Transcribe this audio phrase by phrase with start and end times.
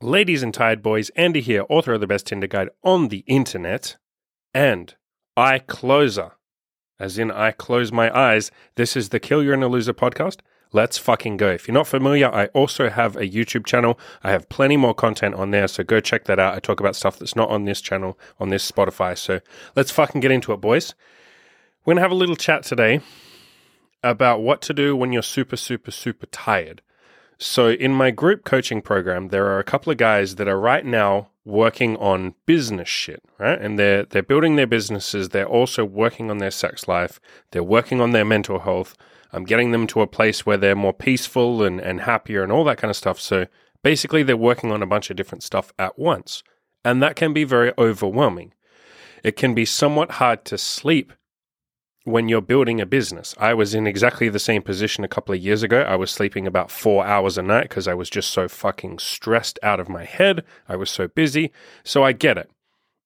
[0.00, 3.96] Ladies and tired boys, Andy here, author of the best Tinder guide on the internet,
[4.54, 4.94] and
[5.36, 6.34] I closer,
[7.00, 8.52] as in I close my eyes.
[8.76, 10.36] This is the Kill Your Inner Loser podcast.
[10.70, 11.50] Let's fucking go.
[11.50, 13.98] If you're not familiar, I also have a YouTube channel.
[14.22, 16.54] I have plenty more content on there, so go check that out.
[16.54, 19.18] I talk about stuff that's not on this channel, on this Spotify.
[19.18, 19.40] So
[19.74, 20.94] let's fucking get into it, boys.
[21.84, 23.00] We're gonna have a little chat today
[24.04, 26.82] about what to do when you're super, super, super tired.
[27.40, 30.84] So, in my group coaching program, there are a couple of guys that are right
[30.84, 33.60] now working on business shit, right?
[33.60, 35.28] And they're they're building their businesses.
[35.28, 37.20] They're also working on their sex life.
[37.52, 38.96] They're working on their mental health.
[39.32, 42.64] I'm getting them to a place where they're more peaceful and, and happier and all
[42.64, 43.20] that kind of stuff.
[43.20, 43.46] So
[43.84, 46.42] basically, they're working on a bunch of different stuff at once.
[46.84, 48.52] And that can be very overwhelming.
[49.22, 51.12] It can be somewhat hard to sleep
[52.08, 53.34] when you're building a business.
[53.38, 55.82] I was in exactly the same position a couple of years ago.
[55.82, 59.58] I was sleeping about four hours a night because I was just so fucking stressed
[59.62, 60.44] out of my head.
[60.68, 61.52] I was so busy.
[61.84, 62.50] So I get it.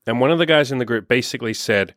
[0.06, 1.94] And one of the guys in the group basically said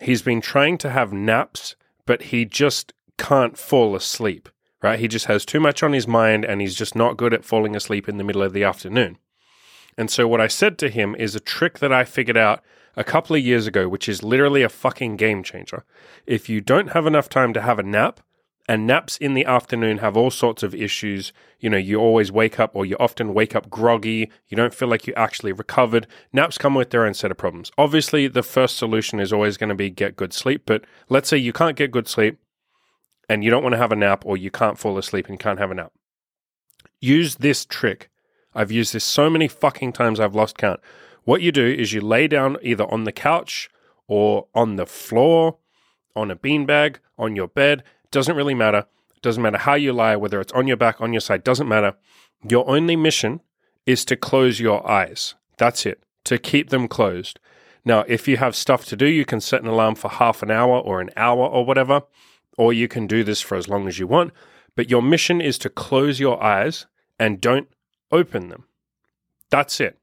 [0.00, 4.48] he's been trying to have naps, but he just can't fall asleep,
[4.82, 4.98] right?
[4.98, 7.76] He just has too much on his mind and he's just not good at falling
[7.76, 9.18] asleep in the middle of the afternoon.
[9.98, 12.62] And so what I said to him is a trick that I figured out
[12.96, 15.84] a couple of years ago, which is literally a fucking game changer.
[16.26, 18.20] If you don't have enough time to have a nap,
[18.68, 21.32] and naps in the afternoon have all sorts of issues.
[21.58, 24.30] You know, you always wake up or you often wake up groggy.
[24.48, 26.06] You don't feel like you actually recovered.
[26.32, 27.72] Naps come with their own set of problems.
[27.76, 30.62] Obviously, the first solution is always going to be get good sleep.
[30.64, 32.38] But let's say you can't get good sleep
[33.28, 35.58] and you don't want to have a nap or you can't fall asleep and can't
[35.58, 35.92] have a nap.
[37.00, 38.10] Use this trick.
[38.54, 40.80] I've used this so many fucking times I've lost count.
[41.24, 43.70] What you do is you lay down either on the couch
[44.08, 45.58] or on the floor,
[46.16, 47.84] on a beanbag, on your bed.
[48.10, 48.86] Doesn't really matter.
[49.22, 51.94] Doesn't matter how you lie, whether it's on your back, on your side, doesn't matter.
[52.48, 53.40] Your only mission
[53.86, 55.36] is to close your eyes.
[55.58, 57.38] That's it, to keep them closed.
[57.84, 60.50] Now, if you have stuff to do, you can set an alarm for half an
[60.50, 62.02] hour or an hour or whatever,
[62.58, 64.32] or you can do this for as long as you want.
[64.74, 66.86] But your mission is to close your eyes
[67.18, 67.68] and don't
[68.10, 68.64] open them.
[69.50, 69.98] That's it.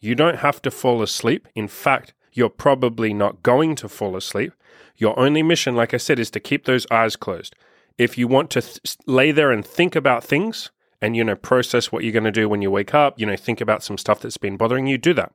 [0.00, 1.46] You don't have to fall asleep.
[1.54, 4.52] In fact, you're probably not going to fall asleep.
[4.96, 7.54] Your only mission, like I said, is to keep those eyes closed.
[7.98, 10.70] If you want to th- lay there and think about things
[11.02, 13.36] and, you know, process what you're going to do when you wake up, you know,
[13.36, 15.32] think about some stuff that's been bothering you, do that.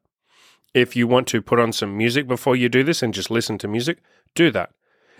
[0.73, 3.57] If you want to put on some music before you do this and just listen
[3.59, 3.99] to music,
[4.33, 4.71] do that.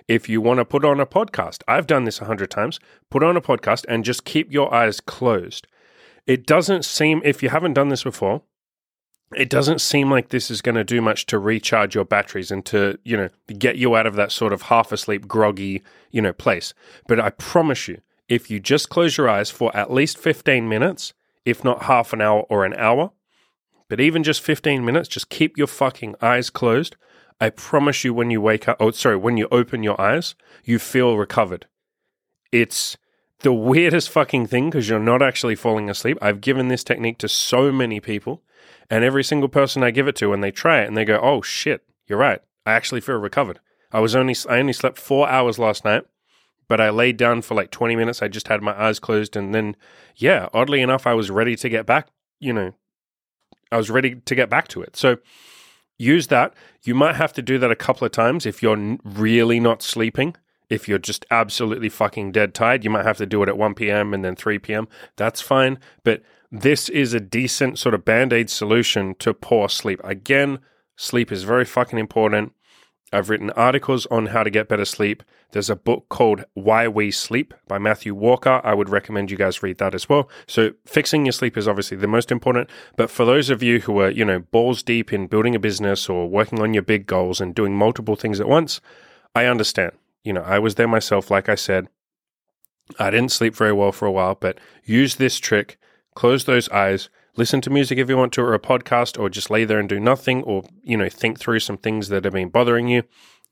[0.08, 2.80] If you want to put on a podcast, I've done this a hundred times,
[3.10, 5.68] put on a podcast and just keep your eyes closed.
[6.28, 8.42] It doesn't seem, if you haven't done this before,
[9.34, 12.66] it doesn't seem like this is going to do much to recharge your batteries and
[12.66, 16.34] to, you know, get you out of that sort of half asleep, groggy, you know,
[16.34, 16.74] place.
[17.08, 21.14] But I promise you, if you just close your eyes for at least 15 minutes,
[21.44, 23.12] if not half an hour or an hour,
[23.88, 26.96] but even just 15 minutes, just keep your fucking eyes closed.
[27.40, 30.80] I promise you, when you wake up, oh, sorry, when you open your eyes, you
[30.80, 31.68] feel recovered.
[32.52, 32.98] It's
[33.40, 36.18] the weirdest fucking thing because you're not actually falling asleep.
[36.22, 38.42] I've given this technique to so many people
[38.90, 41.20] and every single person I give it to, when they try it and they go,
[41.22, 42.42] "Oh shit, you're right.
[42.66, 43.60] I actually feel recovered.
[43.92, 46.04] I was only I only slept four hours last night,
[46.68, 48.22] but I laid down for like 20 minutes.
[48.22, 49.76] I just had my eyes closed, and then
[50.16, 52.08] yeah, oddly enough, I was ready to get back.
[52.40, 52.74] You know,
[53.72, 54.96] I was ready to get back to it.
[54.96, 55.18] So."
[55.98, 56.54] Use that.
[56.84, 60.36] You might have to do that a couple of times if you're really not sleeping
[60.70, 63.76] if you're just absolutely fucking dead tired, you might have to do it at 1
[63.76, 64.14] p.m.
[64.14, 64.88] and then 3 p.m.
[65.16, 65.80] That's fine.
[66.04, 66.22] But
[66.62, 70.00] this is a decent sort of band aid solution to poor sleep.
[70.04, 70.60] Again,
[70.96, 72.54] sleep is very fucking important.
[73.12, 75.24] I've written articles on how to get better sleep.
[75.52, 78.62] There's a book called Why We Sleep by Matthew Walker.
[78.64, 80.30] I would recommend you guys read that as well.
[80.48, 82.70] So, fixing your sleep is obviously the most important.
[82.96, 86.10] But for those of you who are, you know, balls deep in building a business
[86.10, 88.82] or working on your big goals and doing multiple things at once,
[89.36, 89.92] I understand.
[90.24, 91.88] You know, I was there myself, like I said.
[93.00, 95.78] I didn't sleep very well for a while, but use this trick
[96.16, 99.50] close those eyes, listen to music if you want to, or a podcast, or just
[99.50, 102.50] lay there and do nothing, or, you know, think through some things that have been
[102.50, 103.04] bothering you.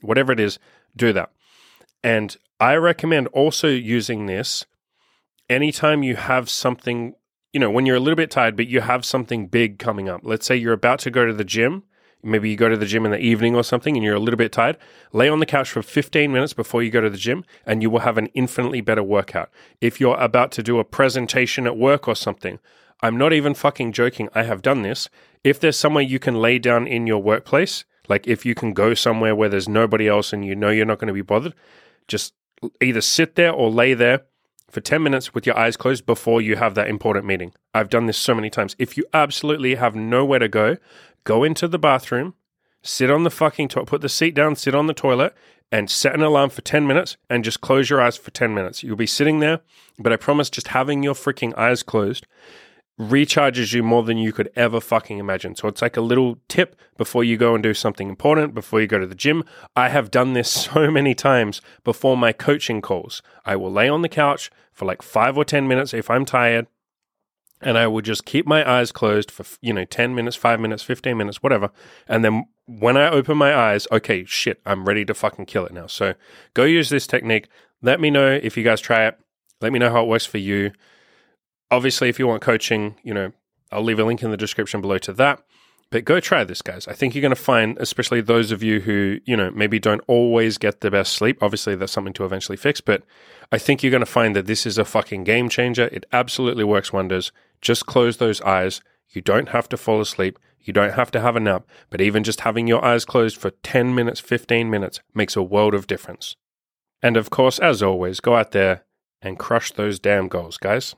[0.01, 0.57] Whatever it is,
[0.95, 1.31] do that.
[2.03, 4.65] And I recommend also using this
[5.49, 7.13] anytime you have something,
[7.51, 10.21] you know, when you're a little bit tired, but you have something big coming up.
[10.23, 11.83] Let's say you're about to go to the gym.
[12.23, 14.37] Maybe you go to the gym in the evening or something and you're a little
[14.37, 14.77] bit tired.
[15.11, 17.89] Lay on the couch for 15 minutes before you go to the gym and you
[17.89, 19.49] will have an infinitely better workout.
[19.81, 22.59] If you're about to do a presentation at work or something,
[23.01, 24.29] I'm not even fucking joking.
[24.33, 25.09] I have done this.
[25.43, 28.93] If there's somewhere you can lay down in your workplace, like if you can go
[28.93, 31.53] somewhere where there's nobody else and you know you're not going to be bothered,
[32.07, 32.33] just
[32.81, 34.21] either sit there or lay there
[34.73, 37.53] for 10 minutes with your eyes closed before you have that important meeting.
[37.73, 38.75] I've done this so many times.
[38.79, 40.77] If you absolutely have nowhere to go,
[41.23, 42.35] go into the bathroom,
[42.81, 45.33] sit on the fucking toilet, put the seat down, sit on the toilet,
[45.71, 48.83] and set an alarm for 10 minutes and just close your eyes for 10 minutes.
[48.83, 49.61] You'll be sitting there,
[49.97, 52.27] but I promise just having your freaking eyes closed
[52.99, 55.55] recharges you more than you could ever fucking imagine.
[55.55, 58.87] So it's like a little tip before you go and do something important, before you
[58.87, 59.43] go to the gym.
[59.75, 63.21] I have done this so many times before my coaching calls.
[63.45, 66.67] I will lay on the couch for like five or 10 minutes if I'm tired.
[67.65, 70.83] And I will just keep my eyes closed for, you know, 10 minutes, five minutes,
[70.83, 71.71] 15 minutes, whatever.
[72.07, 75.73] And then when I open my eyes, okay, shit, I'm ready to fucking kill it
[75.73, 75.87] now.
[75.87, 76.13] So
[76.53, 77.47] go use this technique.
[77.81, 79.19] Let me know if you guys try it.
[79.61, 80.71] Let me know how it works for you.
[81.71, 83.31] Obviously, if you want coaching, you know,
[83.71, 85.43] I'll leave a link in the description below to that.
[85.93, 86.87] But go try this, guys.
[86.87, 90.01] I think you're going to find, especially those of you who, you know, maybe don't
[90.07, 91.37] always get the best sleep.
[91.39, 92.81] Obviously, that's something to eventually fix.
[92.81, 93.03] But
[93.51, 95.89] I think you're going to find that this is a fucking game changer.
[95.91, 97.31] It absolutely works wonders.
[97.61, 98.81] Just close those eyes.
[99.11, 100.39] You don't have to fall asleep.
[100.59, 101.67] You don't have to have a nap.
[101.91, 105.75] But even just having your eyes closed for 10 minutes, 15 minutes makes a world
[105.75, 106.35] of difference.
[107.03, 108.83] And of course, as always, go out there
[109.21, 110.95] and crush those damn goals, guys.